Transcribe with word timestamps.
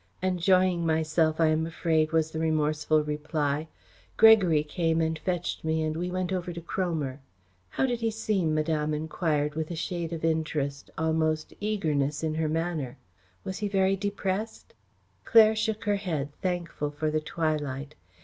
"Enjoying 0.23 0.83
myself, 0.83 1.39
I 1.39 1.49
am 1.49 1.67
afraid," 1.67 2.11
was 2.11 2.31
the 2.31 2.39
remorseful 2.39 3.03
reply. 3.03 3.67
"Gregory 4.17 4.63
came 4.63 4.99
and 4.99 5.19
fetched 5.19 5.63
me 5.63 5.83
and 5.83 5.95
we 5.95 6.09
went 6.09 6.33
over 6.33 6.51
to 6.53 6.59
Cromer." 6.59 7.19
"How 7.69 7.85
did 7.85 8.01
he 8.01 8.09
seem?" 8.09 8.55
Madame 8.55 8.95
enquired, 8.95 9.53
with 9.53 9.69
a 9.69 9.75
shade 9.75 10.11
of 10.11 10.25
interest, 10.25 10.89
almost 10.97 11.53
eagerness, 11.59 12.23
in 12.23 12.33
her 12.33 12.49
manner. 12.49 12.97
"Was 13.43 13.59
he 13.59 13.67
very 13.67 13.95
depressed?" 13.95 14.73
Claire 15.23 15.55
shook 15.55 15.83
her 15.83 15.97
head, 15.97 16.29
thankful 16.41 16.89
for 16.89 17.11
the 17.11 17.21
twilight. 17.21 17.93